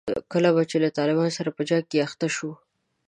[0.31, 2.53] کله به چې له طالبانو سره په جنګ کې اخته شوو.